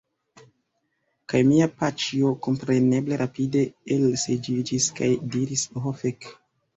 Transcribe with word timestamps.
Kaj 1.33 1.41
mia 1.49 1.65
paĉjo, 1.81 2.31
kompreneble, 2.47 3.19
rapide 3.23 3.61
elseĝiĝis, 3.97 4.87
kaj 5.01 5.11
diris: 5.37 5.67
"Ho 5.85 5.95
fek!" 6.01 6.27